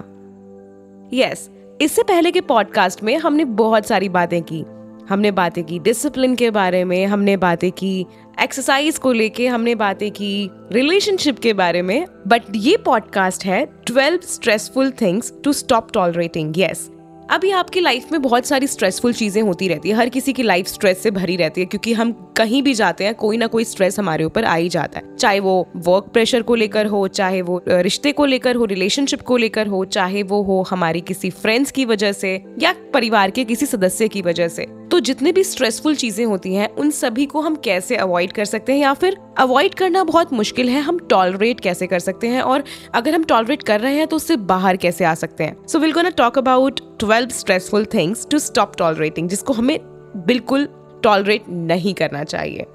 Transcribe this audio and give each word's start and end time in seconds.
Yes, 1.14 1.40
इससे 1.82 2.04
पहले 2.04 2.32
के 2.32 2.42
पॉडकास्ट 2.42 3.04
में 3.04 3.18
हमने 3.18 3.46
बहुत 3.46 3.86
सारी 3.86 4.10
बातें 4.10 4.44
की। 4.44 4.66
हमने 5.10 5.32
बातें 5.32 5.64
की 5.64 5.80
डिसिप्लिन 5.80 6.36
के 6.36 6.52
बारे 6.52 6.84
में 6.86 7.06
हमने 7.06 7.38
बातें 7.38 7.72
की 7.72 8.06
एक्सरसाइज 8.42 8.98
को 8.98 9.12
लेके 9.12 9.48
हमने 9.48 9.76
बातें 9.76 10.12
की 10.12 10.50
रिलेशनशिप 10.72 11.40
के 11.40 11.54
बारे 11.54 11.82
में। 11.82 12.06
बट 12.28 12.44
ये 12.56 12.78
पॉडकास्ट 12.78 13.46
है 13.46 13.68
12 13.86 14.22
stressful 14.22 14.92
things 14.92 15.34
to 15.44 15.54
stop 15.54 15.92
tolerating 15.94 16.54
yes 16.58 16.92
अभी 17.32 17.52
आपकी 17.52 17.80
लाइफ 17.80 18.12
में 18.12 18.22
बहुत 18.22 18.46
सारी 18.46 18.68
स्ट्रेसफुल 18.68 19.14
चीज़ें 19.14 19.42
होती 19.42 19.68
रहती 19.68 19.90
है। 19.90 19.96
हर 19.96 20.10
किसी 20.10 20.34
की 20.34 20.44
लाइफ 20.44 20.68
स्ट्रेस 20.68 21.04
से 21.04 21.12
भरी 21.12 21.36
रहती 21.36 21.62
है, 21.62 21.68
क्योंकि 21.68 21.94
हम 21.94 22.12
कहीं 22.38 22.62
भी 22.64 22.74
जाते 22.74 23.04
हैं, 23.04 23.14
कोई 23.16 23.38
ना 23.38 23.48
कोई 23.48 23.64
स्ट्रेस 23.64 24.00
हमारे 24.00 24.24
ऊपर 24.24 24.44
आ 24.44 24.56
ही 24.56 24.70
जाता 24.70 25.00
है। 25.00 25.16
चाहे 25.16 25.40
वो 25.40 25.68
वर्क 25.78 26.10
प्रेशर 26.14 26.42
को 26.42 26.56
लेकर 26.56 26.86
हो, 26.86 27.08
चाहे 27.08 27.42
वो 27.42 27.62
रिश्ते 27.68 28.12
को 28.12 28.26
लेकर 28.26 28.56
हो 28.56 28.66
रिलेशनशिप 28.66 29.22
को 29.22 29.38
लेकर 29.38 29.68
हो, 29.68 29.84
चाहे 29.86 30.24
वो 30.24 30.42
हो 30.44 30.62
हमारी 30.70 31.02
किसी 31.02 31.30
फ्रेंड्स 31.30 31.72
की 31.72 31.86
वजह 31.86 32.12
से 32.12 32.36
या 32.60 32.74
परिवार 32.94 33.32
के 33.32 33.44
किसी 33.44 33.66
सदस्य 33.66 34.08
की 34.08 34.22
वजह 34.22 34.48
से। 34.48 34.68
तो 34.92 35.00
जितने 35.00 35.32
भी 35.32 35.44
स्ट्रेसफुल 35.44 35.96
चीज़ें 35.96 36.26
होती 36.26 36.54
हैं 36.56 36.68
उन 36.76 36.90
सभी 36.92 37.26
को 37.26 37.42
हम 37.42 37.56
कैसे 37.56 37.96
अवॉइड 37.96 38.32
कर 38.32 38.46
सकते 38.46 38.74
हैं 38.74 38.80
या 38.80 38.94
फिर 38.94 39.18
अवॉइड 39.38 39.76
करना 39.76 40.04
बहुत 40.04 40.34
मुश्किल 40.34 40.70
है 40.70 40.82
हम 40.82 41.00
टॉलरेट 41.00 41.60
कैसे 41.60 41.88
कर 41.88 42.00
सकते 42.00 42.28
हैं 42.28 42.42
और 42.42 42.64
अगर 42.96 43.16
हम 43.16 43.24
टॉलरेट 43.24 43.64
कर 43.64 43.80
रहे 43.80 43.96
हैं 43.96 44.08
तो 44.08 44.16
उससे 44.16 44.36
बाहर 44.36 44.78
कैसे 44.78 45.06
आ 45.06 45.14
सकते 45.14 45.44
हैं? 45.44 45.68
So 45.68 45.80
will 45.80 45.92
gonna 45.92 46.10
talk 46.10 46.38
about 46.38 46.80
twelve 47.00 47.30
stressful 47.30 47.86
things 47.86 48.28
to 48.32 48.40
stop 48.40 48.76
tolerating 48.78 49.30
जिसको 49.30 49.54
हमें 49.54 49.80
बिल्कुल 50.28 50.68
टॉलरेट 51.04 51.44
नहीं 51.50 51.94
करना 51.94 52.24
चाहिए। 52.24 52.66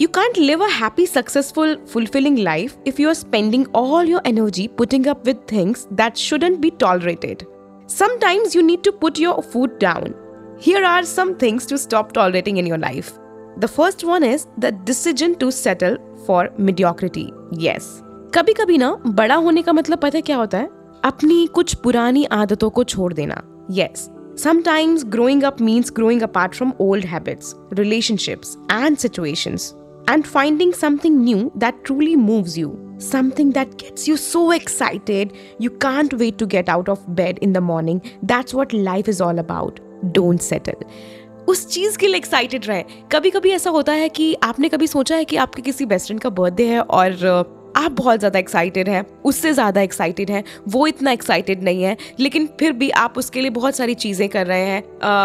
You 0.00 0.08
can't 0.08 0.38
live 0.38 0.62
a 0.66 0.68
happy, 0.80 1.04
successful, 1.06 1.76
fulfilling 1.94 2.38
life 2.46 2.72
if 2.90 3.00
you 3.00 3.10
are 3.10 3.18
spending 3.18 3.66
all 3.80 4.10
your 4.12 4.22
energy 4.32 4.66
putting 4.80 5.06
up 5.14 5.28
with 5.30 5.46
things 5.54 5.86
that 6.00 6.24
shouldn't 6.24 6.60
be 6.64 6.72
tolerated. 6.84 7.46
Sometimes 7.98 8.56
you 8.56 8.66
need 8.70 8.84
to 8.88 8.96
put 9.04 9.24
your 9.26 9.36
foot 9.54 9.78
down. 9.86 10.14
here 10.61 10.83
are 10.83 11.03
some 11.03 11.35
things 11.35 11.65
to 11.67 11.77
stop 11.77 12.11
tolerating 12.13 12.57
in 12.57 12.65
your 12.65 12.77
life. 12.77 13.11
The 13.57 13.67
first 13.67 14.03
one 14.03 14.23
is 14.23 14.47
the 14.57 14.71
decision 14.71 15.35
to 15.39 15.51
settle 15.51 15.97
for 16.25 16.49
mediocrity. 16.57 17.31
Yes. 17.51 17.85
कभी 18.35 18.53
कभी 18.53 18.77
ना 18.77 18.91
बड़ा 19.05 19.35
होने 19.35 19.61
का 19.61 19.73
मतलब 19.73 19.99
पता 19.99 20.17
है 20.17 20.21
क्या 20.21 20.37
होता 20.37 20.57
है 20.57 20.69
अपनी 21.05 21.45
कुछ 21.55 21.73
पुरानी 21.83 22.23
आदतों 22.39 22.69
को 22.69 22.83
छोड़ 22.83 23.13
देना 23.13 23.41
yes 23.71 24.09
Sometimes 24.37 25.03
growing 25.03 25.43
up 25.43 25.59
means 25.59 25.89
growing 25.89 26.21
apart 26.21 26.53
from 26.53 26.73
old 26.77 27.03
habits, 27.03 27.55
relationships, 27.71 28.55
and 28.69 28.99
situations, 28.99 29.73
and 30.07 30.27
finding 30.27 30.73
something 30.73 31.17
new 31.23 31.51
that 31.55 31.83
truly 31.83 32.15
moves 32.15 32.55
you. 32.55 32.69
Something 32.99 33.51
that 33.53 33.77
gets 33.77 34.07
you 34.07 34.15
so 34.15 34.51
excited, 34.51 35.33
you 35.57 35.71
can't 35.71 36.13
wait 36.13 36.37
to 36.37 36.45
get 36.45 36.69
out 36.69 36.87
of 36.87 37.03
bed 37.15 37.39
in 37.39 37.53
the 37.53 37.61
morning. 37.61 37.99
That's 38.21 38.53
what 38.53 38.73
life 38.73 39.07
is 39.07 39.21
all 39.21 39.39
about. 39.39 39.79
Don't 40.04 40.40
settle. 40.40 40.74
उस 41.48 41.68
चीज़ 41.68 41.98
के 41.98 42.06
लिए 42.06 42.16
excited 42.16 42.66
रहे। 42.66 42.84
कभी 43.12 43.30
कभी 43.30 43.50
ऐसा 43.50 43.70
होता 43.70 43.92
है 43.92 44.08
कि 44.08 44.34
आपने 44.42 44.68
कभी 44.68 44.86
सोचा 44.86 45.16
है 45.16 45.24
कि 45.24 45.36
आपके 45.36 45.62
किसी 45.62 45.86
बेस्ट 45.86 46.06
फ्रेंड 46.06 46.20
का 46.20 46.30
बर्थडे 46.30 46.66
है 46.66 46.80
और 46.80 47.12
आप 47.76 47.92
बहुत 47.92 48.18
ज़्यादा 48.18 48.38
एक्साइटेड 48.38 48.88
हैं, 48.88 49.04
उससे 49.24 49.52
ज़्यादा 49.52 49.80
एक्साइटेड 49.80 50.30
हैं, 50.30 50.42
वो 50.68 50.86
इतना 50.86 51.12
एक्साइटेड 51.12 51.62
नहीं 51.62 51.82
है, 51.82 51.96
लेकिन 52.20 52.48
फिर 52.60 52.72
भी 52.72 52.90
आप 52.90 53.18
उसके 53.18 53.40
लिए 53.40 53.50
बहुत 53.50 53.76
सारी 53.76 53.94
चीज़ें 53.96 54.28
कर 54.28 54.46
रहे 54.46 54.66
हैं 54.66 54.82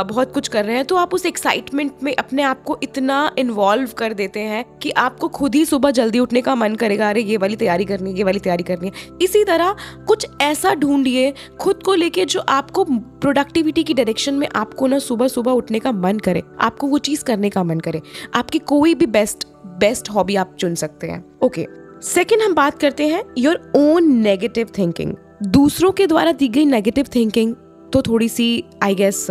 बहुत 0.07 0.33
कुछ 0.33 0.47
कर 0.47 0.65
रहे 0.65 0.75
हैं 0.75 0.85
तो 0.85 0.95
आप 0.95 1.13
उस 1.13 1.25
एक्साइटमेंट 1.25 2.03
में 2.03 2.13
अपने 2.15 2.43
आप 2.43 2.63
को 2.63 2.77
इतना 2.83 3.19
इन्वॉल्व 3.37 3.91
कर 3.97 4.13
देते 4.13 4.39
हैं 4.41 4.63
कि 4.81 4.91
आपको 4.97 5.27
खुद 5.29 5.55
ही 5.55 5.63
सुबह 5.65 5.91
जल्दी 5.91 6.19
उठने 6.19 6.41
का 6.41 6.55
मन 6.55 6.75
करेगा, 6.75 7.09
अरे, 7.09 7.21
ये 7.21 7.37
वाली 7.37 7.55
तैयारी 7.55 7.85
करनी 7.85 8.11
है, 8.11 8.17
ये 8.17 8.23
वाली 8.23 8.39
तैयारी 8.39 8.63
करनी 8.63 8.87
है 8.87 9.17
इसी 9.21 9.43
तरह 9.43 9.75
कुछ 10.07 10.27
ऐसा 10.41 10.73
ढूंढिए, 10.75 11.33
खुद 11.59 11.83
को 11.83 11.93
लेके 11.93 12.25
जो 12.25 12.39
आपको 12.39 12.83
प्रोडक्टिविटी 12.83 13.83
की 13.83 13.93
डायरेक्शन 13.93 14.33
में 14.33 14.47
आपको 14.55 14.87
ना 14.87 14.99
सुबह 14.99 15.27
सुबह 15.27 15.51
उठने 15.53 15.79
का 15.79 15.91
मन 15.93 16.19
करे, 16.19 16.43
आपको 16.61 16.87
वो 16.87 16.97
चीज़ 16.99 17.23
करने 17.23 17.49
का 17.49 17.63
मन 17.63 17.79
करे, 17.79 18.01
आपकी 18.35 18.59
कोई 18.67 18.95
भी 18.95 19.05
बेस्ट 19.07 19.47
बेस्ट 19.79 20.09
हॉबी 20.09 20.35
आप 20.35 20.55
चुन 20.59 20.75
सकते 20.75 21.07
हैं 21.07 21.23
ओके 21.41 21.61
okay. 21.61 21.86
सेकेंड 22.03 22.41
हम 22.41 22.53
बात 22.53 22.79
करते 22.79 23.07
हैं 23.07 23.23
योर 23.37 23.71
ओन 23.75 24.11
नेगेटिव 24.13 24.69
थिंकिंग 24.77 25.13
दूसरों 25.43 25.91
के 25.91 26.05
द्वारा 26.07 26.31
दी 26.31 26.47
गई 26.47 26.65
नेगेटिव 26.65 27.05
थिंकिंग 27.15 27.55
तो 27.93 28.01
थोड़ी 28.01 28.27
सी 28.29 28.63
I 28.83 28.95
guess 28.95 29.25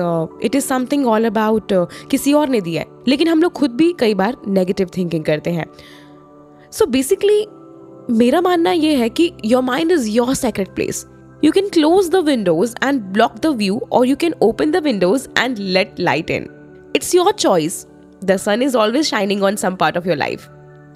it 0.45 0.55
is 0.55 0.65
something 0.65 1.07
all 1.07 1.25
about 1.25 1.73
किसी 2.11 2.33
और 2.33 2.49
ने 2.49 2.61
दिया 2.61 2.83
है। 2.83 3.05
लेकिन 3.09 3.29
हम 3.29 3.43
लोग 3.43 3.53
खुद 3.53 3.71
भी 3.71 3.93
कई 3.99 4.15
बार 4.15 4.37
नेगेटिव 4.49 4.91
थिंकिंग 4.97 5.25
करते 5.25 5.51
हैं। 5.51 5.67
सो 6.73 6.85
so 6.85 6.91
बेसिकली 6.91 7.47
मेरा 8.11 8.41
मानना 8.41 8.73
यह 8.73 8.99
है 8.99 9.09
कि 9.09 9.31
your 9.45 9.63
mind 9.63 9.93
is 9.93 10.09
your 10.11 10.35
secret 10.35 10.75
place 10.75 11.07
you 11.45 11.53
can 11.53 11.69
close 11.69 12.11
the 12.11 12.25
windows 12.27 12.75
and 12.85 13.01
block 13.03 13.39
the 13.43 13.55
view 13.57 13.81
और 13.93 14.07
you 14.07 14.17
can 14.17 14.35
open 14.43 14.71
the 14.71 14.83
windows 14.85 15.29
and 15.39 15.59
let 15.59 15.95
light 16.01 16.31
in 16.31 16.49
it's 16.97 17.15
your 17.15 17.33
choice 17.33 17.87
the 18.25 18.37
sun 18.37 18.63
is 18.63 18.77
always 18.77 19.07
shining 19.07 19.43
on 19.43 19.57
some 19.57 19.77
part 19.77 19.97
of 19.97 20.09
your 20.09 20.17
life 20.17 20.49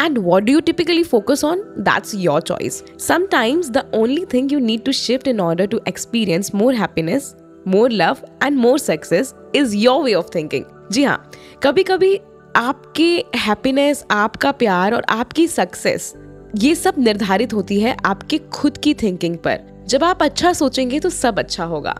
And 0.02 0.16
what 0.18 0.46
do 0.46 0.52
you 0.52 0.62
typically 0.62 1.02
focus 1.04 1.44
on? 1.44 1.58
That's 1.76 2.14
your 2.14 2.40
choice. 2.40 2.82
Sometimes 2.96 3.70
the 3.70 3.86
only 3.92 4.24
thing 4.24 4.48
you 4.48 4.58
need 4.58 4.84
to 4.86 4.92
shift 4.92 5.26
in 5.26 5.38
order 5.38 5.66
to 5.66 5.80
experience 5.86 6.54
more 6.54 6.72
happiness, 6.72 7.34
more 7.66 7.90
love, 7.90 8.24
and 8.40 8.56
more 8.56 8.78
success 8.78 9.34
is 9.52 9.76
your 9.76 10.02
way 10.02 10.14
of 10.14 10.30
thinking. 10.30 10.64
जी 10.92 11.04
हाँ 11.04 11.30
कभी 11.62 11.82
कभी 11.82 12.16
आपके 12.56 13.12
happiness 13.36 14.04
आपका 14.10 14.52
प्यार 14.62 14.94
और 14.94 15.04
आपकी 15.10 15.46
success 15.48 16.12
ये 16.58 16.74
सब 16.74 16.94
निर्धारित 16.98 17.52
होती 17.52 17.80
है 17.80 17.96
आपके 18.06 18.38
खुद 18.52 18.78
की 18.84 18.94
थिंकिंग 19.02 19.36
पर 19.46 19.84
जब 19.88 20.04
आप 20.04 20.22
अच्छा 20.22 20.52
सोचेंगे 20.52 21.00
तो 21.00 21.10
सब 21.10 21.38
अच्छा 21.38 21.64
होगा 21.64 21.94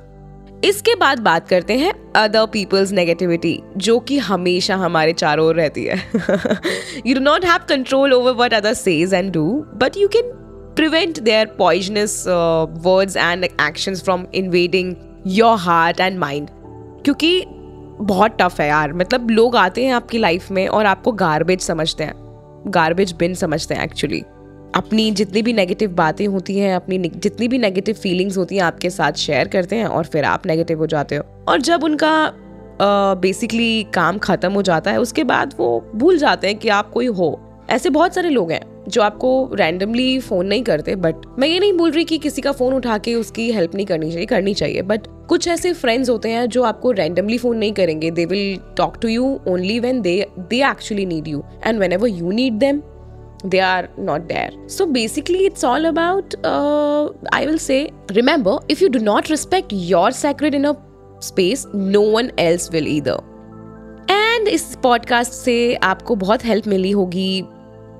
इसके 0.65 0.95
बाद 0.95 1.19
बात 1.19 1.49
करते 1.49 1.77
हैं 1.79 1.93
अदर 2.17 2.47
पीपल्स 2.47 2.91
नेगेटिविटी 2.93 3.61
जो 3.77 3.99
कि 3.99 4.19
हमेशा 4.19 4.77
हमारे 4.77 5.13
चारों 5.13 5.47
ओर 5.47 5.55
रहती 5.55 5.85
है। 5.85 5.97
You 7.07 7.15
do 7.15 7.21
not 7.21 7.45
have 7.45 7.61
control 7.69 8.13
over 8.13 8.33
what 8.35 8.55
other 8.55 8.75
says 8.75 9.15
and 9.15 9.33
do 9.33 9.47
but 9.75 9.97
you 9.97 10.09
can 10.09 10.33
prevent 10.77 11.21
their 11.21 11.47
poisonous 11.59 12.25
words 12.29 13.17
and 13.17 13.45
actions 13.45 14.03
from 14.05 14.27
invading 14.35 14.95
your 15.27 15.57
heart 15.59 16.01
and 16.01 16.19
mind 16.19 16.49
क्योंकि 17.05 17.45
बहुत 17.47 18.37
टफ 18.41 18.61
है 18.61 18.69
यार। 18.69 18.93
मतलब 18.93 19.31
लोग 19.31 19.57
आते 19.57 19.85
हैं 19.85 19.93
आपकी 19.93 20.19
लाइफ 20.19 20.51
में 20.51 20.67
और 20.69 20.87
आपको 20.87 21.13
गार्बेज 21.13 21.61
समझते 21.61 22.05
हैं। 22.05 22.15
गार्बेज 22.67 23.13
बिन 23.13 23.35
समझते 23.35 23.75
हैं 23.75 23.85
एक्चुअली 23.85 24.23
अपनी 24.75 25.11
जितनी 25.11 25.43
भी 25.43 25.53
नेगेटिव 25.53 25.91
बातें 25.91 26.27
होती 26.27 26.59
हैं 26.59 26.75
अपनी 26.75 26.99
जितनी 26.99 27.49
भी 27.49 27.59
नेगेटिव 27.59 27.95
फीलिंग्स 27.95 28.37
होती 28.37 28.57
हैं 28.57 28.63
आपके 28.63 28.91
साथ 28.91 29.13
शेयर 29.13 29.49
करते 29.49 29.77
हैं 29.77 29.87
और 29.87 30.05
फिर 30.05 30.25
आप 30.25 30.47
नेगेटिव 30.47 30.79
हो 30.79 30.87
जाते 30.87 31.17
हो। 31.17 31.25
और 31.49 31.61
जब 31.61 31.85
उनका 31.85 32.13
बेसिकली 32.83 33.85
uh, 33.85 33.95
काम 33.95 34.19
ख़त्म 34.19 34.53
हो 34.53 34.63
जाता 34.63 34.91
है 34.91 35.01
उसके 35.01 35.25
बाद 35.25 35.55
वो 35.59 35.91
भूल 35.95 36.19
जाते 36.19 36.47
हैं 36.47 36.57
कि 36.57 36.69
आप 36.69 36.91
कोई 36.91 37.07
हो। 37.07 37.39
ऐसे 37.71 37.91
बहुत 37.91 38.15
सारे 38.15 38.31
लोग 38.31 38.53
हैं 38.53 38.61
जो 38.89 39.03
आपको 39.03 39.51
रैंडमली 39.55 40.19
फ़ोन 40.19 40.47
नहीं 40.47 40.63
करते 40.63 40.95
बट 40.97 41.15
मैं 41.39 41.49
ये 41.49 41.59
नहीं 41.61 41.73
बोल 41.73 41.91
रही 41.91 42.05
कि 42.05 42.19
किसी 42.19 42.43
का 42.43 42.53
फ़ोन 42.53 42.75
उठा 42.75 42.97
के 42.99 43.15
उसकी 43.15 43.51
हेल्प 43.53 43.75
नहीं 43.75 43.87
करनी 43.87 44.11
चाहिए 44.11 44.27
करनी 44.27 44.55
चाहिए 44.55 44.83
बट 44.83 45.07
कुछ 45.29 45.49
ऐसे 45.49 45.73
फ्रेंड्स 45.73 46.11
होते 46.11 46.29
हैं 46.29 46.47
जो 46.49 46.63
आपको 46.63 46.91
रैंडमली 46.93 47.39
फ़ोन 47.39 47.57
नहीं 47.57 47.73
करेंगे। 47.73 48.11
They 48.11 48.25
will 48.25 48.59
talk 48.77 48.97
to 49.03 49.09
you 49.09 49.41
only 49.49 49.79
when 49.81 50.01
they 50.01 50.27
they 50.39 50.63
actually 50.71 51.07
need 51.07 51.29
you 51.29 51.43
and 51.67 51.79
whenever 51.93 52.09
you 52.09 52.31
need 52.31 52.55
them 52.55 52.83
they 53.45 53.61
are 53.61 53.87
not 54.09 54.29
there. 54.29 54.51
So 54.77 54.87
basically, 54.97 55.51
it's 55.51 55.65
all 55.65 55.85
about, 55.93 56.35
uh, 56.35 57.09
I 57.35 57.49
will 57.49 57.61
say, 57.71 57.93
remember, 58.13 58.59
if 58.71 58.83
you 58.83 58.97
do 58.97 59.03
not 59.09 59.27
respect 59.27 59.73
your 59.93 60.09
sacred 60.11 60.55
inner 60.55 60.75
space, 61.21 61.67
no 61.77 62.15
one 62.15 62.31
else 62.31 62.69
will 62.71 62.89
either. 62.89 63.21
And 64.11 64.49
इस 64.49 64.79
podcast 64.83 65.33
से 65.33 65.75
आपको 65.75 66.15
बहुत 66.15 66.45
help 66.45 66.67
मिली 66.67 66.91
होगी। 66.91 67.45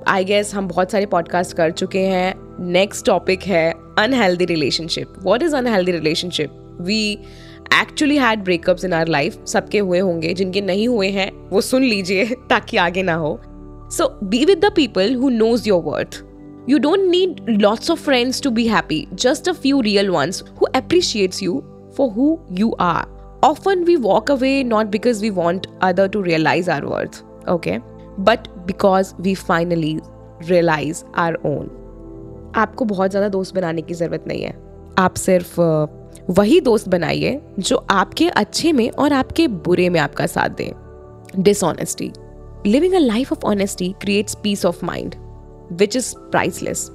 I 0.07 0.23
guess 0.23 0.53
हम 0.53 0.67
बहुत 0.67 0.91
सारे 0.91 1.05
podcast 1.05 1.57
कर 1.57 1.71
चुके 1.71 1.99
हैं। 1.99 2.33
नेक्स्ट 2.59 3.05
टॉपिक 3.05 3.43
है 3.43 3.73
unhealthy 3.99 4.45
relationship 4.45 5.13
what 5.23 5.43
is 5.43 5.55
unhealthy 5.55 5.91
relationship 5.91 6.77
we 6.81 7.11
actually 7.81 8.17
had 8.17 8.43
breakups 8.43 8.85
in 8.85 8.93
our 8.93 9.07
life 9.07 9.45
सबके 9.45 9.79
हुए 9.79 9.99
होंगे। 9.99 10.33
जिनके 10.33 10.61
नहीं 10.61 10.87
हुए 10.87 11.07
हैं 11.07 11.49
वो 11.49 11.61
सुन 11.61 11.83
लीजिए 11.83 12.25
ताकि 12.49 12.77
आगे 12.77 13.03
ना 13.03 13.13
हो। 13.13 13.41
So 13.90 14.10
be 14.28 14.44
with 14.44 14.60
the 14.60 14.70
people 14.70 15.12
who 15.12 15.30
knows 15.30 15.66
your 15.66 15.80
worth. 15.80 16.22
You 16.66 16.80
don't 16.80 17.10
need 17.10 17.42
lots 17.62 17.88
of 17.88 18.00
friends 18.00 18.40
to 18.40 18.50
be 18.50 18.66
happy, 18.66 19.08
just 19.14 19.46
a 19.46 19.54
few 19.54 19.82
real 19.82 20.12
ones 20.12 20.42
who 20.58 20.66
appreciates 20.74 21.40
you 21.40 21.64
for 21.94 22.10
who 22.10 22.40
you 22.50 22.74
are. 22.78 23.06
Often 23.42 23.84
we 23.84 23.96
walk 23.96 24.28
away 24.28 24.64
not 24.64 24.90
because 24.90 25.22
we 25.22 25.30
want 25.30 25.68
other 25.80 26.08
to 26.08 26.20
realize 26.20 26.68
our 26.68 26.88
worth, 26.88 27.22
okay? 27.46 27.80
But 28.18 28.48
because 28.66 29.14
we 29.18 29.34
finally 29.34 30.00
realize 30.48 31.04
our 31.14 31.36
own. 31.44 31.70
आपको 32.56 32.84
बहुत 32.84 33.10
ज़्यादा 33.10 33.28
दोस्त 33.28 33.54
बनाने 33.54 33.82
की 33.82 33.94
ज़रूरत 33.94 34.24
नहीं 34.28 34.42
है 34.42 34.54
आप 34.98 35.14
सिर्फ 35.16 35.58
वही 36.38 36.60
दोस्त 36.60 36.88
बनाइए 36.88 37.40
जो 37.58 37.76
आपके 37.90 38.28
अच्छे 38.28 38.72
में 38.72 38.90
और 38.90 39.12
आपके 39.12 39.48
बुरे 39.48 39.88
में 39.88 40.00
आपका 40.00 40.26
साथ 40.26 40.56
दें 40.60 41.42
dishonesty 41.42 42.12
living 42.67 42.93
a 42.93 42.99
life 42.99 43.31
of 43.31 43.45
honesty 43.45 43.93
creates 44.01 44.35
peace 44.43 44.65
of 44.65 44.85
mind 44.85 45.15
which 45.79 45.95
is 45.95 46.13
priceless 46.31 46.89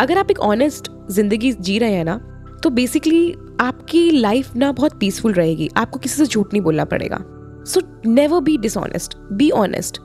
अगर 0.00 0.18
आप 0.18 0.30
एक 0.30 0.40
ऑनेस्ट 0.40 0.90
ज़िंदगी 1.10 1.52
जी 1.52 1.78
रहे 1.78 1.92
हैं 1.92 2.04
ना 2.04 2.16
तो 2.62 2.70
बेसिकली 2.70 3.32
आपकी 3.60 4.10
लाइफ 4.10 4.54
ना 4.56 4.70
बहुत 4.72 4.98
पीसफुल 5.00 5.32
रहेगी। 5.32 5.68
आपको 5.76 5.98
किसी 5.98 6.16
से 6.16 6.26
झूठ 6.26 6.52
नहीं 6.52 6.62
बोलना 6.62 6.84
पड़ेगा। 6.84 7.18
So 7.66 7.80
never 8.06 8.40
be 8.40 8.56
dishonest 8.58 9.16
be 9.32 9.50
honest 9.50 9.98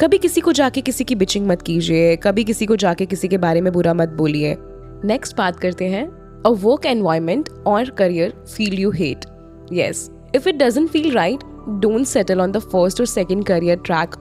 कभी 0.00 0.18
किसी 0.18 0.40
को 0.40 0.52
जाके 0.52 0.80
किसी 0.80 1.04
की 1.04 1.14
बिचिंग 1.14 1.46
मत 1.46 1.62
कीजिए, 1.62 2.16
कभी 2.16 2.44
किसी 2.44 2.66
को 2.66 2.76
जाके 2.76 3.06
किसी 3.06 3.28
के 3.28 3.38
बारे 3.38 3.60
में 3.60 3.72
बुरा 3.72 3.94
मत 3.94 4.08
बोलिए। 4.08 4.56
नेक्स्ट 5.04 5.36
बात 5.36 5.60
करते 5.60 5.88
हैं 5.88 6.06
अ 6.46 6.48
वर्क 6.48 6.86
एनवायरमेंट 6.86 7.48
और 7.66 7.90
career 7.90 8.32
feel 8.56 8.78
you 8.78 8.90
hate 8.90 9.24
yes 9.72 10.10
if 10.34 10.48
it 10.48 10.56
doesn't 10.56 10.88
feel 10.90 11.10
right 11.12 11.44
don't 11.80 12.06
settle 12.06 12.40
on 12.40 12.52
the 12.52 12.58
first 12.62 13.00
और 13.00 13.06
second 13.06 13.44
career 13.46 13.78
track 13.86 14.14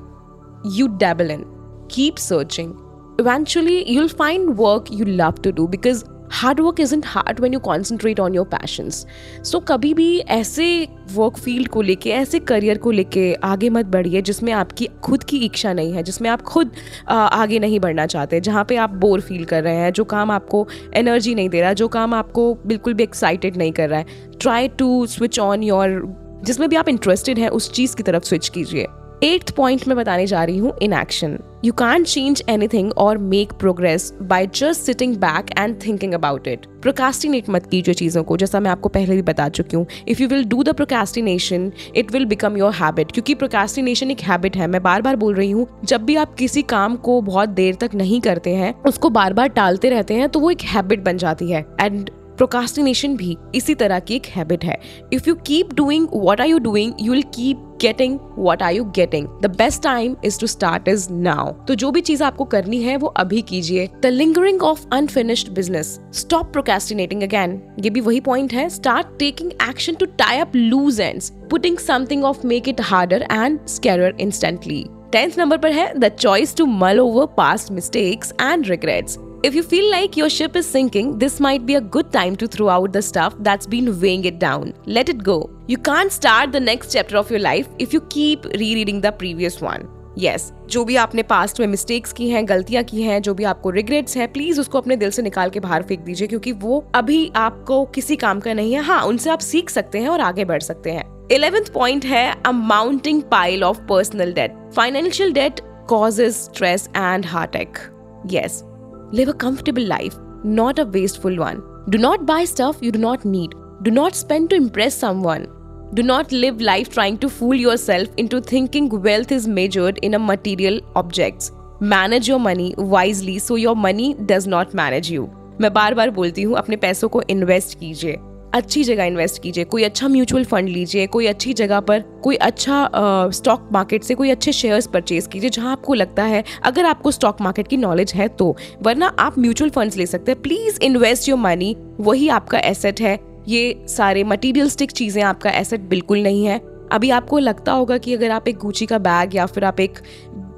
you 0.63 0.87
dabble 0.89 1.29
in. 1.29 1.45
Keep 1.89 2.19
searching. 2.19 2.77
Eventually, 3.19 3.89
you'll 3.89 4.09
find 4.09 4.57
work 4.57 4.91
you 4.91 5.05
love 5.05 5.41
to 5.41 5.51
do 5.51 5.67
because 5.67 6.05
hard 6.31 6.59
work 6.59 6.79
is 6.79 6.95
hard 7.05 7.39
when 7.39 7.53
you 7.53 7.59
concentrate 7.59 8.19
on 8.19 8.35
your 8.35 8.45
passions 8.45 9.05
so 9.43 9.59
कभी 9.59 9.93
भी 9.93 10.17
ऐसे 10.19 10.87
work 11.13 11.37
field 11.37 11.67
को 11.67 11.81
लेके 11.81 12.09
ऐसे 12.09 12.39
career 12.39 12.77
को 12.77 12.91
लेके 12.91 13.33
आगे 13.43 13.69
मत 13.69 13.85
बढ़िए 13.85 14.21
जिसमें 14.21 14.53
आपकी 14.53 14.89
खुद 15.03 15.23
की 15.23 15.37
इच्छा 15.37 15.73
नहीं 15.73 15.93
है 15.93 16.03
जिसमें 16.03 16.29
आप 16.29 16.41
खुद 16.41 16.71
आगे 17.09 17.59
नहीं 17.59 17.79
बढ़ना 17.79 18.05
चाहते 18.05 18.39
जहाँ 18.39 18.65
पे 18.69 18.75
आप 18.75 18.89
बोर 18.89 19.21
फील 19.21 19.45
कर 19.45 19.63
रहे 19.63 19.75
हैं 19.75 19.91
जो 19.93 20.03
काम 20.03 20.31
आपको 20.31 20.67
एनर्जी 20.95 21.35
नहीं 21.35 21.49
दे 21.49 21.61
रहा 21.61 21.73
जो 21.73 21.87
काम 21.87 22.13
आपको 22.13 22.53
बिल्कुल 22.65 22.93
भी 22.93 23.03
एक्साइटेड 23.03 23.57
नहीं 23.57 23.71
कर 23.71 23.89
रहा 23.89 23.99
है 23.99 24.37
try 24.39 24.67
to 24.67 25.05
switch 25.05 25.39
on 25.39 25.63
your 25.63 26.01
जिसमें 26.45 26.69
भी 26.69 26.75
आप 26.75 26.89
इंटरेस्टेड 26.89 27.39
हैं 27.39 27.49
उस 27.49 27.71
चीज़ 27.71 27.95
की 27.95 28.03
तरफ़ 28.03 28.23
स्विच 28.23 28.49
कीजिए 28.49 28.85
एट्थ 29.23 29.51
पॉइंट 29.51 29.87
में 29.87 29.95
बताने 29.97 30.25
जा 30.27 30.43
रही 30.43 30.57
हूँ 30.57 30.71
in 30.81 30.93
action. 30.93 31.37
You 31.65 31.71
can 31.73 32.03
change 32.03 32.41
anything 32.49 32.91
और 32.97 33.17
make 33.17 33.53
progress 33.53 34.11
by 34.21 34.45
just 34.47 34.81
sitting 34.81 35.15
back 35.17 35.49
and 35.59 35.75
thinking 35.85 36.13
about 36.13 36.47
it 36.47 36.65
procrastinate 36.81 37.49
मत 37.49 37.65
कीजिए 37.65 37.93
चीज़ों 37.93 38.23
को, 38.23 38.37
जैसा 38.37 38.59
मैं 38.59 38.71
आपको 38.71 38.89
पहले 38.89 39.15
भी 39.15 39.21
बता 39.21 39.47
चुकी 39.49 39.77
हूँ। 39.77 39.85
If 40.07 40.21
you 40.21 40.27
will 40.27 40.45
do 40.45 40.63
the 40.63 40.73
procrastination 40.75 41.71
it 41.95 42.11
will 42.11 42.25
become 42.25 42.57
your 42.57 42.73
habit 42.73 43.11
क्योंकि 43.11 43.35
प्रोकास्टिनेशन 43.35 44.11
एक 44.11 44.21
हैबिट 44.21 44.57
है। 44.57 44.67
मैं 44.67 44.83
बार 44.83 45.01
बार 45.01 45.15
बोल 45.15 45.35
रही 45.35 45.51
हूँ, 45.51 45.67
जब 45.83 46.05
भी 46.05 46.15
आप 46.15 46.35
किसी 46.35 46.61
काम 46.63 46.95
को 46.97 47.21
बहुत 47.21 47.49
देर 47.51 47.75
तक 47.75 47.95
नहीं 47.95 48.21
करते 48.21 48.55
हैं, 48.55 48.73
उसको 48.83 49.09
बार 49.09 49.33
बार 49.33 49.47
टालते 49.49 49.89
रहते 49.89 50.13
हैं 50.13 50.29
तो 50.29 50.39
वो 50.39 50.51
एक 50.51 50.61
हैबिट 50.65 51.03
बन 51.03 51.17
जाती 51.17 51.51
है। 51.51 51.65
एंड 51.81 52.09
प्रोकास्टिनेशन 52.37 53.15
भी 53.17 53.37
इसी 53.55 53.73
तरह 53.75 53.99
की 53.99 54.15
एक 54.15 54.25
हैबिट 54.25 54.63
है। 54.65 54.77
If 55.13 55.27
you 55.27 55.35
keep 55.37 55.73
doing 55.73 56.07
what 56.13 56.41
are 56.41 56.47
you 56.47 56.59
doing 56.59 56.93
you 57.01 57.11
will 57.11 57.23
keep 57.35 57.65
getting 57.81 58.17
what 58.37 58.63
are 58.63 58.73
you 58.73 58.83
getting 58.95 59.27
the 59.41 59.53
best 59.57 59.81
time 59.83 60.15
is 60.25 60.39
to 60.39 60.47
start 60.47 60.87
is 60.87 61.07
now 61.11 61.51
तो 61.65 61.75
जो 61.75 61.91
भी 61.91 62.01
चीज़ 62.01 62.23
आपको 62.23 62.45
करनी 62.45 62.81
है, 62.83 62.97
वो 62.97 63.07
अभी 63.07 63.41
कीजिए। 63.41 63.87
The 64.01 64.05
lingering 64.05 64.63
of 64.63 64.85
unfinished 64.93 65.49
business 65.53 65.99
stop 66.15 66.51
procrastinating 66.53 67.23
again 67.23 67.61
ये 67.79 67.89
भी 67.89 68.01
वही 68.01 68.19
पॉइंट 68.21 68.53
है। 68.53 68.67
Start 68.69 69.17
taking 69.19 69.51
action 69.69 69.95
to 69.95 70.05
tie 70.17 70.39
up 70.39 70.55
loose 70.55 71.01
ends 71.01 71.31
putting 71.49 71.77
something 71.77 72.23
off 72.25 72.45
make 72.47 72.69
it 72.69 72.81
harder 72.81 73.27
and 73.31 73.59
scarier 73.67 74.15
instantly 74.19 74.85
tenth 75.11 75.37
number 75.39 75.57
पर 75.57 75.71
है 75.71 75.93
the 75.99 76.09
choice 76.09 76.55
to 76.55 76.65
mull 76.65 76.99
over 76.99 77.25
past 77.37 77.71
mistakes 77.71 78.33
and 78.41 78.67
regrets 78.67 79.17
If 79.41 79.55
you 79.55 79.63
feel 79.63 79.89
like 79.89 80.17
your 80.17 80.29
ship 80.29 80.57
is 80.57 80.67
sinking, 80.67 81.17
this 81.17 81.39
might 81.39 81.65
be 81.65 81.75
a 81.75 81.81
good 81.81 82.11
time 82.11 82.35
to 82.35 82.47
throw 82.47 82.67
out 82.67 82.91
the 82.91 83.01
stuff 83.01 83.35
that's 83.39 83.65
been 83.65 83.97
weighing 84.01 84.25
it 84.25 84.37
down. 84.37 84.73
Let 84.85 85.07
it 85.07 85.23
go. 85.23 85.49
You 85.67 85.77
can't 85.77 86.11
start 86.11 86.51
the 86.51 86.59
next 86.59 86.91
chapter 86.91 87.15
of 87.15 87.31
your 87.31 87.39
life 87.39 87.69
if 87.79 87.93
you 87.93 88.01
keep 88.01 88.43
rereading 88.63 88.99
the 88.99 89.11
previous 89.21 89.61
one. 89.61 89.87
Yes 90.17 90.47
yes, 90.47 90.69
जो 90.71 90.83
भी 90.85 90.95
आपने 90.95 91.23
past 91.23 91.59
में 91.59 91.65
mistakes 91.67 92.13
की 92.13 92.29
हैं 92.29 92.47
गलतियाँ 92.49 92.83
की 92.83 93.01
हैं 93.01 93.21
जो 93.21 93.33
भी 93.33 93.43
आपको 93.51 93.69
रिग्रेट्स 93.69 94.17
हैं 94.17 94.31
प्लीज़ 94.33 94.59
उसको 94.61 94.77
अपने 94.77 94.95
दिल 94.95 95.11
से 95.11 95.21
निकाल 95.21 95.49
के 95.49 95.59
बाहर 95.59 95.83
फेंक 95.83 95.99
दीजिए 96.05 96.27
क्योंकि 96.27 96.51
वो 96.63 96.83
अभी 96.95 97.31
आपको 97.35 97.83
किसी 97.95 98.15
काम 98.23 98.39
का 98.39 98.53
नहीं 98.53 98.73
है 98.73 98.81
हाँ 98.83 99.01
उनसे 99.05 99.29
आप 99.29 99.39
सीख 99.39 99.69
सकते 99.69 99.99
हैं 99.99 100.09
और 100.09 100.21
आगे 100.21 100.45
बढ़ 100.45 100.61
सकते 100.63 100.91
हैं 100.91 101.05
इलेवेंथ 101.31 101.73
पॉइंट 101.73 102.05
है 102.05 102.27
a 102.45 102.51
mounting 102.51 103.21
pile 103.31 103.63
of 103.63 103.79
personal 103.89 104.33
debt 104.33 104.57
financial 104.75 105.33
debt 105.33 105.61
causes 105.89 106.35
stress 106.41 106.83
and 106.93 107.25
heartache. 107.25 107.79
Yes, 108.27 108.63
Live 109.12 109.28
a 109.28 109.34
comfortable 109.34 109.84
life, 109.84 110.16
not 110.42 110.78
a 110.78 110.84
wasteful 110.84 111.36
one. 111.36 111.62
Do 111.90 111.98
not 111.98 112.26
buy 112.26 112.44
stuff 112.44 112.76
you 112.80 112.90
do 112.90 112.98
not 112.98 113.24
need. 113.24 113.54
Do 113.82 113.90
not 113.90 114.14
spend 114.14 114.50
to 114.50 114.56
impress 114.56 114.94
someone. 114.94 115.46
Do 115.94 116.02
not 116.02 116.32
live 116.32 116.60
life 116.60 116.88
trying 116.88 117.18
to 117.18 117.28
fool 117.28 117.54
yourself 117.54 118.08
into 118.16 118.40
thinking 118.40 118.88
wealth 119.02 119.30
is 119.30 119.46
measured 119.46 119.98
in 119.98 120.14
a 120.14 120.18
material 120.18 120.80
objects. 120.96 121.52
Manage 121.80 122.28
your 122.28 122.38
money 122.38 122.74
wisely 122.78 123.38
so 123.38 123.56
your 123.56 123.76
money 123.76 124.14
does 124.14 124.46
not 124.46 124.74
manage 124.74 125.10
you. 125.10 125.28
मैं 125.60 125.72
बार 125.72 125.94
बार 125.94 126.10
बोलती 126.10 126.42
हूँ 126.42 126.56
अपने 126.56 126.76
पैसों 126.76 127.08
को 127.08 127.22
invest 127.30 127.78
कीजिए 127.78 128.18
अच्छी 128.53 128.83
जगह 128.83 129.03
invest 129.03 129.41
कीजिए, 129.41 129.63
कोई 129.63 129.83
अच्छा 129.83 130.07
म्यूचुअल 130.07 130.43
फंड 130.43 130.69
लीजिए, 130.69 131.05
कोई 131.07 131.25
अच्छी 131.27 131.53
जगह 131.53 131.79
पर, 131.79 131.99
कोई 132.23 132.35
अच्छा 132.35 132.89
स्टॉक 133.33 133.67
मार्केट 133.71 134.03
से 134.03 134.15
कोई 134.15 134.29
अच्छे 134.29 134.51
शेयर्स 134.51 134.87
परचेज 134.87 135.27
कीजिए, 135.27 135.49
जहाँ 135.49 135.71
आपको 135.71 135.93
लगता 135.93 136.23
है, 136.23 136.43
अगर 136.63 136.85
आपको 136.85 137.11
स्टॉक 137.11 137.41
मार्केट 137.41 137.67
की 137.67 137.77
नॉलेज 137.77 138.13
है 138.13 138.27
तो। 138.29 138.55
वरना 138.81 139.07
आप 139.19 139.39
म्यूचुअल 139.39 139.69
फंड्स 139.69 139.97
ले 139.97 140.05
सकते 140.05 140.31
हैं। 140.31 140.41
प्लीज़ 140.41 140.79
इन्वेस्ट 140.81 141.29
योर 141.29 141.39
मनी 141.39 141.75
वही 141.99 142.27
आपका 142.29 142.59
एसेट 142.59 143.01
है। 143.01 143.17
ये 143.47 143.85
सारे 143.87 144.23
मटीरियलिस्टिक 144.23 144.91
चीज़ें 144.91 145.21
आपका 145.23 145.49
एसेट 145.49 145.81
बिल्कुल 145.89 146.23
नहीं 146.23 146.45
है। 146.45 146.59
अभी 146.91 147.09
आपको 147.09 147.39
लगता 147.39 147.71
होगा 147.71 147.97
कि 147.97 148.13
अगर 148.13 148.31
आप 148.31 148.47
एक 148.47 148.57
गुची 148.57 148.85
का 148.85 148.97
बैग 148.97 149.35
या 149.35 149.45
फिर 149.45 149.63
आप 149.63 149.79
एक 149.79 149.99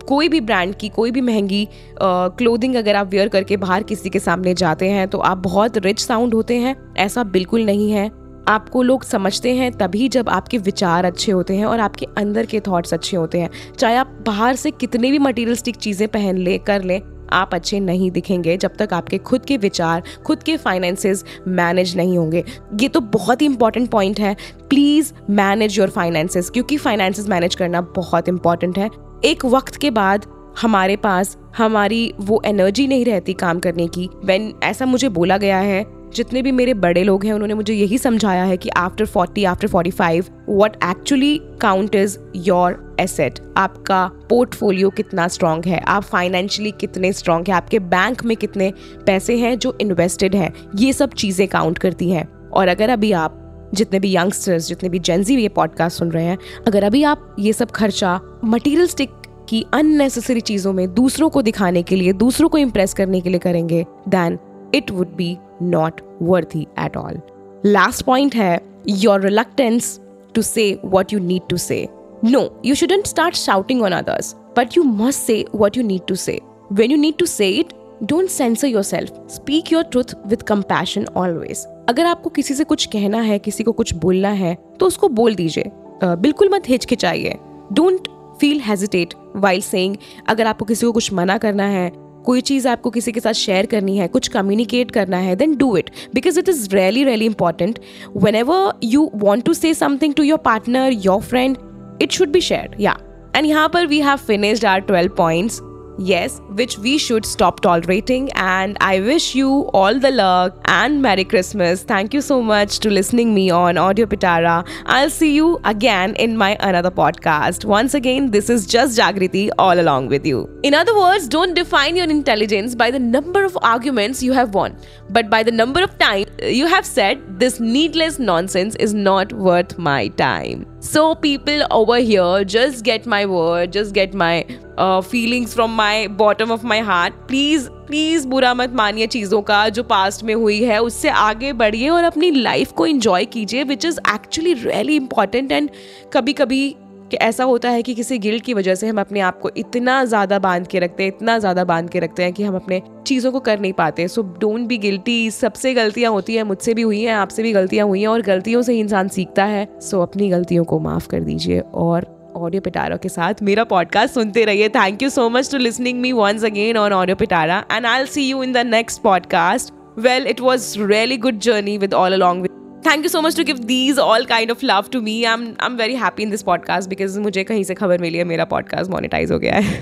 कोई 0.02 0.30
भी 0.30 0.40
ब्रांड 0.42 0.76
की, 0.76 0.90
कोई 0.90 1.12
भी 1.12 1.22
महँगी 1.22 1.68
क्लोथिंग 2.02 2.76
अगर 2.76 2.96
आप 2.96 3.10
वेयर 3.10 3.30
करके 3.30 3.58
बाहर 3.58 3.84
किसी 3.84 4.10
के 4.10 4.20
सामने 4.20 4.54
जाते 4.54 4.90
हैं 4.90 5.08
तो 5.08 5.18
आप 5.20 5.38
बहुत 5.40 5.78
रिच 5.78 6.00
साउंड 6.00 6.34
होते 6.34 6.58
हैं। 6.58 6.76
ऐसा 6.98 7.24
बिल्कुल 7.26 7.66
नहीं 7.66 7.92
है। 7.92 8.10
आपको 8.48 8.82
लोग 8.84 9.04
समझते 9.04 9.54
हैं 9.56 9.72
तभी 9.72 10.08
जब 10.10 10.30
आपके 10.30 10.58
विचार 10.60 11.06
अच्छे 11.06 11.32
होते 11.32 11.56
हैं 11.56 11.66
और 11.66 11.80
आपके 11.80 12.06
अंदर 12.18 12.46
के 12.46 12.60
थॉट्स 12.60 12.94
अच्छे 12.94 13.18
होते 13.18 13.40
हैं। 13.40 13.50
चाहे 13.78 13.96
आप 13.96 14.18
बाहर 14.28 14.56
से 14.56 14.72
कितने 14.72 15.12
भी 15.12 15.20
मटीरियलिस्टिक 15.20 15.76
चीज़ें 15.76 16.08
पहन 16.08 16.38
ले, 16.38 16.58
कर 16.58 16.84
लें, 16.84 17.02
आप 17.32 17.54
अच्छे 17.54 17.80
नहीं 17.80 18.10
दिखेंगे 18.12 18.56
जब 18.58 18.76
तक 18.76 18.94
आपके 18.94 19.18
खुद 19.20 19.46
के 19.46 19.58
विचार, 19.58 20.04
खुद 20.26 20.44
के 20.44 20.56
फाइनेंसेस 20.58 21.24
मैनेज 21.50 21.96
नहीं 21.98 22.18
होंगे। 22.18 22.44
ये 22.82 22.88
तो 22.88 23.00
बहुत 23.02 23.42
ही 23.42 23.46
इंपॉर्टेंट 23.46 23.90
पॉइंट 23.90 24.20
है। 24.20 24.36
प्लीज़ 24.70 25.14
मैनेज 25.30 25.78
योर 25.80 25.90
फाइनेंसेस 25.90 26.50
क्योंकि 26.50 26.78
फाइनेंसेस 26.78 27.28
मैनेज 27.28 27.56
करना 27.56 27.82
बहुत 27.96 28.30
इंपॉर्टेंट 28.30 28.78
है। 28.78 28.90
एक 29.26 29.46
वक्त 29.46 29.76
के 29.76 29.90
बाद 29.90 30.26
हमारे 30.62 30.96
पास, 30.96 31.38
हमारी 31.58 32.14
वो 32.20 32.42
एनर्जी 32.46 32.88
नहीं 32.88 33.06
रहती 33.06 33.34
काम 33.34 33.60
करने 33.60 33.88
की। 33.88 34.10
वेन 34.26 34.54
ऐसा 34.64 34.86
मुझे 34.86 35.10
बोला 35.10 35.38
गया 35.38 35.58
है, 35.58 35.86
जितने 36.16 36.42
भी 36.42 36.52
मेरे 36.52 36.74
बड़े 36.74 37.04
लोग 37.04 37.26
हैं, 37.26 37.34
उन्होंने 37.34 37.54
मुझे 37.54 37.74
यही 37.74 37.98
समझाया 37.98 38.44
है 38.44 38.58
कि 38.58 38.70
after 38.70 39.06
forty 39.06 39.44
after 39.44 39.68
forty 39.68 39.92
five 39.92 40.26
what 40.50 40.76
actually 40.84 41.42
count 41.62 41.96
is 41.96 42.18
your 42.36 42.98
asset 43.00 43.40
आपका 43.58 44.12
पोर्टफोलियो 44.30 44.90
कितना 44.90 45.28
स्ट्रांग 45.28 45.66
है? 45.66 45.80
आप 45.80 46.04
फाइनेंशियली 46.04 46.72
कितने 46.72 47.14
स्ट्रांग 47.14 47.46
है? 47.48 47.54
आपके 47.54 47.80
बैंक 47.80 48.26
में 48.26 48.38
कितने 48.38 48.74
पैसे 49.06 49.38
हैं 49.38 49.60
जो 49.60 49.78
इन्वेस्टेड 49.82 50.36
है? 50.36 50.54
ये 50.76 50.94
सब 50.94 51.10
चीज़ें 51.10 51.48
काउंट 51.48 51.78
करती 51.78 52.12
हैं। 52.12 52.50
और 52.50 52.68
अगर 52.68 52.90
अभी 52.90 53.12
आप 53.12 53.41
जितने 53.74 54.00
भी 54.00 54.16
यंगस्टर्स 54.16 54.68
जितने 54.68 54.90
भी 54.90 55.00
जेंजी 55.00 55.38
ये 55.42 55.50
पॉडकास्ट 55.50 55.98
सुन 55.98 56.12
रहे 56.12 56.26
हैं, 56.26 56.38
अगर 56.68 56.84
अभी 56.84 57.04
आप 57.04 57.36
ये 57.40 57.54
सब 57.54 57.72
खर्चा 57.72 58.20
मटीरियलिस्टिक 58.46 59.10
की 59.50 59.66
अननेसेसरी 59.74 60.42
चीज़ों 60.42 60.74
में 60.74 60.94
दूसरों 60.94 61.30
को 61.30 61.42
दिखाने 61.42 61.84
के 61.84 61.96
लिए, 61.96 62.14
दूसरों 62.14 62.50
को 62.50 62.58
इम्प्रेस 62.58 62.94
करने 62.94 63.22
के 63.22 63.30
लिए 63.30 63.40
करेंगे 63.40 63.86
then 64.10 64.40
it 64.76 64.92
would 64.92 65.16
be 65.16 65.38
not 65.62 66.02
worthy 66.22 66.68
at 66.80 66.98
all 66.98 67.20
last 67.66 68.06
point 68.06 68.36
है 68.36 68.62
your 68.90 69.22
reluctance 69.22 70.02
to 70.36 70.42
say 70.42 70.80
what 70.86 71.14
you 71.14 71.20
need 71.20 71.42
to 71.50 71.58
say 71.58 71.88
no 72.26 72.62
you 72.66 72.76
shouldn't 72.76 73.08
start 73.08 73.36
shouting 73.36 73.84
on 73.84 73.92
others 73.92 74.36
but 74.58 74.78
you 74.78 74.84
must 74.84 75.20
say 75.20 75.46
what 75.56 75.78
you 75.78 75.84
need 75.84 76.02
to 76.08 76.16
say 76.16 76.40
when 76.72 76.92
you 76.92 76.98
need 76.98 77.18
to 77.18 77.26
say 77.26 77.50
it 77.50 77.81
don't 78.04 78.30
censor 78.30 78.68
your 78.68 78.84
self 78.84 79.14
speak 79.32 79.72
your 79.74 79.84
truth 79.84 80.14
with 80.28 80.42
compassion 80.42 81.06
always 81.18 81.66
अगर 81.90 82.06
आपको 82.06 82.30
किसी 82.30 82.54
से 82.54 82.64
कुछ 82.64 82.86
कहना 82.86 83.22
है, 83.22 83.40
किसी 83.40 83.64
को 83.64 83.72
कुछ 83.72 83.94
बोलना 83.96 84.30
है 84.30 84.56
तो 84.80 84.88
उसको 84.88 85.10
बोल 85.10 85.36
दीजिए। 85.36 85.72
बिल्कुल 86.04 86.50
मत 86.54 86.70
हिचकिचाइए। 86.70 87.38
Don't 87.74 88.08
feel 88.40 88.62
hesitate 88.62 89.14
while 89.36 89.62
saying 89.62 89.96
अगर 90.30 90.48
आपको 90.48 90.66
किसी 90.66 90.86
को 90.86 90.92
कुछ 90.92 91.12
मना 91.14 91.38
करना 91.38 91.64
है, 91.66 91.92
कोई 92.26 92.42
चीज़ 92.42 92.68
आपको 92.68 92.90
किसी 92.90 93.12
के 93.12 93.20
साथ 93.20 93.34
शेयर 93.34 93.66
करनी 93.66 93.98
है, 93.98 94.08
कुछ 94.08 94.28
कम्युनिकेट 94.28 94.92
करना 94.92 95.18
है 95.18 95.36
then 95.36 95.56
do 95.58 95.76
it 95.78 95.90
because 96.14 96.40
it 96.40 96.50
is 96.50 96.70
really 96.76 97.04
really 97.04 97.26
important 97.26 97.80
whenever 98.36 98.74
you 98.84 99.10
want 99.16 99.46
to 99.46 99.54
say 99.54 99.74
something 99.74 100.14
to 100.14 100.24
your 100.24 100.40
partner 100.46 100.92
your 100.96 101.22
friend 101.22 101.58
it 102.02 102.12
should 102.12 102.32
be 102.32 102.42
share 102.42 102.76
या 102.80 102.98
एंड 103.36 103.46
यहाँ 103.46 103.70
पर 103.74 103.88
we 103.88 104.00
have 104.02 104.18
finished 104.18 104.66
our 104.66 104.80
twelve 104.82 105.14
points 105.18 105.62
yes, 106.02 106.42
which 106.50 106.78
we 106.78 106.98
should 106.98 107.26
stop 107.26 107.60
tolerating. 107.62 108.32
And 108.34 108.78
I 108.82 109.00
wish 109.00 109.36
you 109.36 109.70
all 109.74 109.98
the 110.00 110.12
luck 110.12 110.56
and 110.66 111.02
Merry 111.02 111.24
Christmas. 111.24 111.84
Thank 111.84 112.14
you 112.14 112.22
so 112.22 112.42
much 112.42 112.80
to 112.80 112.90
listening 112.90 113.34
me 113.34 113.50
on 113.50 113.78
Audio 113.78 114.06
Pitara. 114.06 114.68
I'll 114.86 115.10
see 115.10 115.34
you 115.36 115.60
again 115.64 116.16
in 116.16 116.38
my 116.38 116.58
another 116.60 116.92
podcast. 116.92 117.66
Once 117.66 117.94
again, 117.94 118.32
this 118.32 118.50
is 118.50 118.66
just 118.66 118.98
Jagriti 118.98 119.50
all 119.58 119.80
along 119.80 120.08
with 120.08 120.26
you. 120.26 120.50
In 120.64 120.74
other 120.74 120.98
words, 120.98 121.28
don't 121.28 121.54
define 121.54 121.96
your 121.96 122.10
intelligence 122.10 122.76
by 122.76 122.92
the 122.92 123.00
number 123.00 123.44
of 123.44 123.58
arguments 123.62 124.24
you 124.24 124.34
have 124.34 124.54
won, 124.54 124.76
but 125.10 125.30
by 125.30 125.44
the 125.44 125.52
number 125.52 125.82
of 125.82 125.98
times 125.98 126.28
you 126.42 126.68
have 126.68 126.86
said 126.86 127.40
this 127.40 127.60
needless 127.60 128.20
nonsense 128.20 128.76
is 128.76 128.94
not 128.94 129.34
worth 129.34 129.78
my 129.78 130.08
time. 130.10 130.66
So, 130.80 131.14
people 131.14 131.62
over 131.70 131.98
here, 131.98 132.44
just 132.44 132.84
get 132.84 133.06
my 133.06 133.26
word, 133.26 133.72
just 133.72 133.94
get 133.94 134.16
my 134.16 134.46
feelings 134.82 135.54
from 135.54 135.72
my 135.72 136.08
bottom 136.08 136.52
of 136.52 136.66
my 136.66 136.80
heart 136.80 137.14
please 137.28 137.70
please 137.88 138.28
बुरा 138.28 138.54
मत 138.54 138.74
मानिए 138.74 139.08
चीज़ों 139.08 139.42
का 139.42 139.68
जो 139.70 139.84
past 139.84 140.24
में 140.24 140.34
हुई 140.34 140.62
है 140.64 140.80
उससे 140.82 141.10
आगे 141.10 141.54
बढ़िए 141.54 141.90
और 141.90 142.04
अपनी 142.04 142.32
लाइफ 142.32 142.72
को 142.72 142.86
इंजॉय 142.86 143.26
कीजिए 143.26 143.64
which 143.64 143.86
is 143.86 144.00
actually 144.14 144.54
really 144.54 144.96
important 144.96 145.52
and 145.52 145.70
कभी 146.14 146.34
कभी 146.34 146.76
कि 147.12 147.18
ऐसा 147.18 147.44
होता 147.44 147.70
है 147.70 147.82
कि 147.84 147.94
किसी 147.96 148.18
गिल्ट 148.18 148.44
की 148.44 148.54
वजह 148.54 148.76
से 148.76 148.88
हम 148.88 149.00
अपने 149.00 149.20
आप 149.20 149.40
को 149.40 149.50
इतना 149.58 150.04
ज़्यादा 150.06 150.40
बाँध 150.40 150.68
के 150.68 150.80
रखते 150.80 151.04
हैं 151.04 151.12
इतना 151.12 151.38
ज़्यादा 151.40 151.64
बाँध 151.64 151.90
के 151.90 152.00
रखते 152.00 152.24
हैं 152.24 152.34
कि 152.34 152.44
हम 152.44 152.56
अपने 152.56 152.82
चीज़ों 153.08 153.32
को 153.32 153.40
कर 153.40 153.60
नहीं 153.60 153.74
पाते। 153.74 154.08
सो 154.08 154.22
डोंट 154.40 154.68
बी 154.68 154.78
गिल्टी 154.78 155.32
सबसे 155.32 155.74
गलतियाँ 155.74 156.12
होती 156.12 156.36
हैं 156.36 156.44
मुझसे 156.44 156.74
भी 156.74 156.82
हुई 156.82 157.02
हैं 157.02 157.14
आपसे 157.14 157.44
भी 157.44 157.52
गलतियाँ 157.52 157.88
हुई 157.88 158.02
हैं 158.02 158.08
और 158.08 158.22
गलतियों 158.22 158.62
से 158.62 158.74
ही 158.74 158.80
इंसान 158.80 159.08
सीखता 159.08 159.46
है। 159.46 159.68
सो 159.72 159.98
so, 159.98 160.04
अपनी 160.04 160.30
गलतियों 160.30 160.64
को 160.64 160.80
माफ़ 160.80 161.08
कर 161.08 161.20
दीजिए 161.20 161.60
और 161.60 162.06
ऑडियो 162.42 162.62
पिटारा 162.62 162.96
के 162.98 163.10
साथ 163.10 163.42
मेरा 163.44 163.64
पॉडकास्ट 163.64 164.14
सुनते 164.14 164.44
रहिए 164.46 164.70
thank 164.70 165.04
you 165.04 165.10
so 165.10 165.30
much 165.30 165.52
to 165.52 165.58
listening 165.58 166.00
me 166.02 166.12
once 166.12 166.46
again 166.46 166.78
on 166.78 166.94
audio 166.94 167.16
Pitara 167.16 167.64
and 167.72 167.86
I 167.86 168.06
see 168.06 168.30
you 168.30 168.44
in 168.44 168.54
the 168.54 168.58
next 168.58 169.02
podcast 169.02 169.74
well 170.00 170.28
it 170.28 170.42
was 170.42 170.74
really 170.80 171.18
good 171.18 171.40
journey 171.40 171.78
with 171.78 171.94
all 171.94 172.14
along 172.14 172.42
with 172.42 172.52
thank 172.88 173.04
you 173.06 173.10
so 173.10 173.22
much 173.22 173.38
to 173.38 173.44
give 173.44 173.58
these 173.58 174.00
all 174.00 174.26
kind 174.26 174.52
of 174.52 174.66
love 174.66 174.86
to 174.92 175.02
me 175.02 175.24
I 175.24 175.34
am 175.34 175.42
I 175.42 175.66
am 175.66 175.76
very 175.76 175.96
happy 175.96 176.24
in 176.24 176.30
this 176.30 176.42
podcast 176.42 176.90
because 176.90 177.20
मुझे 177.20 177.44
कहीं 177.44 177.64
से 177.64 177.74
खबर 177.74 178.02
मिली 178.02 178.18
है, 178.18 178.24
मेरा 178.24 178.46
podcast 178.46 178.92
monetise 178.92 179.32
हो 179.32 179.40
गया 179.40 179.56
है। 179.56 179.80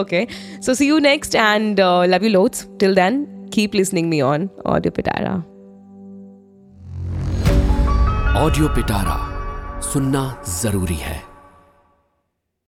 Okay 0.00 0.26
so 0.66 0.74
see 0.74 0.88
you 0.88 0.98
next 0.98 1.34
and 1.34 1.80
love 1.80 2.24
you 2.24 2.30
lots 2.30 2.66
till 2.80 2.94
then 2.94 3.24
keep 3.54 3.74
listening 3.74 4.08
me 4.08 4.20
on 4.20 4.48
audio 4.66 4.92
Pitara 4.92 5.34
audio 8.44 8.68
Pitara 8.68 9.18
सुनना 9.80 10.42
ज़रूरी 10.62 10.94
है। 10.94 11.31